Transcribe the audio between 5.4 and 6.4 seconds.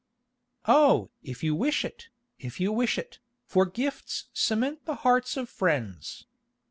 friends.